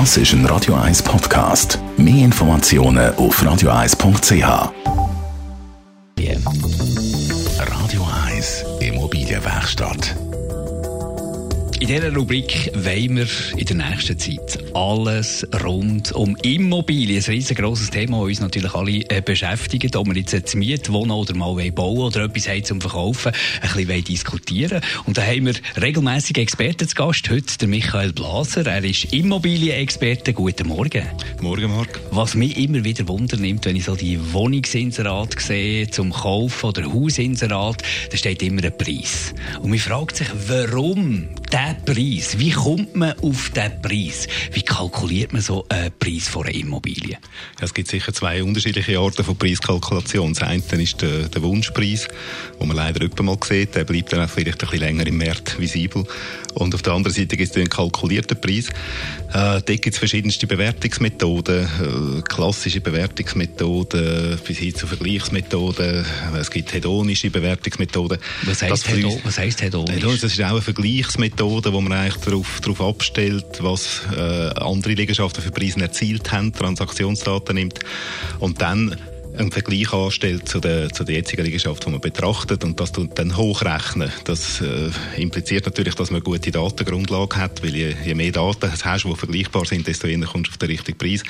[0.00, 1.78] Das ist ein Radio 1 Podcast.
[1.96, 4.72] Mehr Informationen auf radio1.ch.
[7.58, 10.16] Radio 1 Immobilienwerkstatt.
[11.78, 17.22] In dieser Rubrik wollen wir in der nächsten Zeit alles rund um Immobilien.
[17.22, 19.94] Ein riesengroßes Thema, das uns natürlich alle äh, beschäftigt.
[19.96, 23.32] Ob wir jetzt Miet wohnen oder mal bauen oder etwas haben zum Verkaufen,
[23.62, 27.30] ein bisschen diskutieren Und da haben wir regelmäßig Experten zu Gast.
[27.30, 28.66] Heute der Michael Blaser.
[28.66, 30.32] Er ist Immobilienexperte.
[30.32, 31.06] Guten Morgen.
[31.40, 32.00] Morgen, Marc.
[32.10, 36.92] Was mich immer wieder Wunder nimmt, wenn ich so die Wohnungsinserat sehe zum Kaufen oder
[36.92, 39.34] Hausinserat, da steht immer ein Preis.
[39.62, 42.38] Und man fragt sich, warum der Preis?
[42.38, 44.26] Wie kommt man auf diesen Preis?
[44.52, 47.12] Wie kalkuliert man so einen Preis von einer Immobilie?
[47.58, 50.34] Ja, es gibt sicher zwei unterschiedliche Arten von Preiskalkulation.
[50.34, 52.08] Das eine ist der, der Wunschpreis,
[52.60, 53.74] den man leider öfter mal sieht.
[53.74, 56.04] Der bleibt dann auch vielleicht ein bisschen länger im Markt visibel.
[56.54, 58.68] Und auf der anderen Seite gibt es den kalkulierten Preis.
[59.32, 66.04] Äh, dort gibt es verschiedenste Bewertungsmethoden, äh, klassische Bewertungsmethoden bis hin zu Vergleichsmethoden.
[66.38, 68.18] Es gibt hedonische Bewertungsmethoden.
[68.42, 69.96] Was heisst, Hedo was heisst hedonisch?
[69.96, 70.20] Hedonisch?
[70.20, 75.42] Das ist auch eine Vergleichsmethode, wo man eigentlich darauf, darauf abstellt, was äh, andere Liegenschaften
[75.42, 77.80] für Preise erzielt haben, Transaktionsdaten nimmt.
[78.38, 78.96] Und dann
[79.36, 83.36] einen Vergleich anstellt zu der, zu der jetzigen Liegenschaft, die man betrachtet und das dann
[83.36, 84.10] hochrechnen.
[84.24, 88.70] Das äh, impliziert natürlich, dass man eine gute Datengrundlage hat, weil je, je mehr Daten
[88.70, 91.22] hast, die vergleichbar sind, desto eher kommst du auf den richtigen Preis.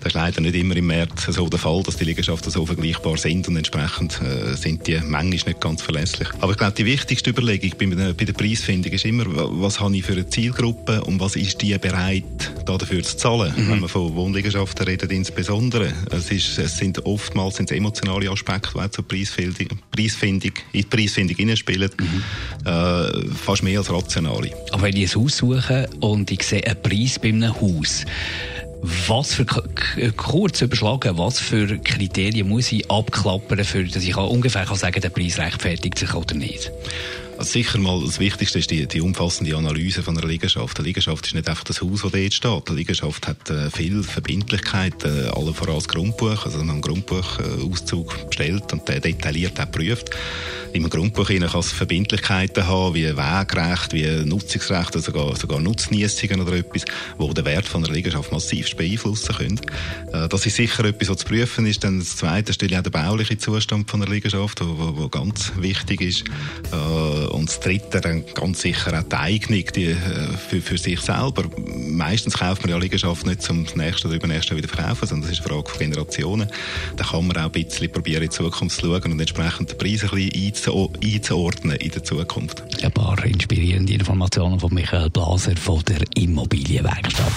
[0.00, 3.16] Das ist leider nicht immer im März so der Fall, dass die Liegenschaften so vergleichbar
[3.16, 6.28] sind und entsprechend äh, sind die manchmal nicht ganz verlässlich.
[6.40, 10.04] Aber ich glaube, die wichtigste Überlegung bei, bei der Preisfindung ist immer, was habe ich
[10.04, 12.24] für eine Zielgruppe und was ist die bereit,
[12.64, 13.70] dafür zu zahlen, mhm.
[13.70, 15.92] wenn man von Wohnliegenschaften redet insbesondere.
[16.10, 20.52] Es, ist, es sind oftmals oftmals sind es emotionale Aspekte, die auch zur Preisfindung, Preisfindung,
[20.72, 22.66] in die Preisfindung hineinspielen, mhm.
[22.66, 24.50] äh, fast mehr als rationale.
[24.72, 28.04] Aber wenn ich ein Haus suche und ich sehe einen Preis bei einem Haus,
[29.08, 29.44] was für,
[30.16, 35.08] kurz überschlagen, was für Kriterien muss ich abklappern, für, dass ich ungefähr kann sagen, der
[35.08, 36.70] Preis rechtfertigt sich oder nicht?
[37.40, 40.78] Sicher mal das Wichtigste ist die, die umfassende Analyse von einer Liegenschaft.
[40.78, 42.68] Eine Liegenschaft ist nicht einfach das Haus, das dort steht.
[42.68, 46.44] Eine Liegenschaft hat äh, viel Verbindlichkeit, äh, alle voran das Grundbuch.
[46.44, 50.10] Also man einen Grundbuchauszug bestellt und der detailliert auch prüft.
[50.74, 56.54] Einem Grundbuch kann es Verbindlichkeiten haben, wie Wegrecht, wie Nutzungsrecht oder sogar, sogar Nutznießungen oder
[56.54, 56.84] etwas,
[57.18, 59.60] wo den Wert von einer Liegenschaft massiv beeinflussen können.
[60.12, 61.84] Äh, das ist sicher etwas, was zu prüfen ist.
[61.84, 66.24] Dann das Zweite stelle auch der bauliche Zustand von einer Liegenschaft, wo ganz wichtig ist.
[66.72, 69.96] Äh, und das Dritte dann ganz sicher auch die Eignung die, äh,
[70.48, 71.44] für, für sich selber.
[71.96, 75.46] Meistens kauft man ja Liegenschaft nicht zum nächsten oder übernächsten wieder verkaufen, sondern das ist
[75.46, 76.48] eine Frage von Generationen.
[76.96, 79.78] Da kann man auch ein bisschen probieren, in die Zukunft zu schauen und entsprechend den
[79.78, 82.62] Preis ein bisschen einzuordnen in der Zukunft.
[82.84, 87.32] Ein paar inspirierende Informationen von Michael Blaser von der Immobilienwerkstatt.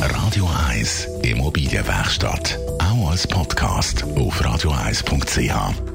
[0.00, 2.58] Radio 1 Immobilienwerkstatt.
[2.80, 5.94] Auch als Podcast auf radio1.ch.